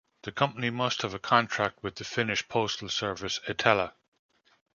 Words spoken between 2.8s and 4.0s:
service Itella.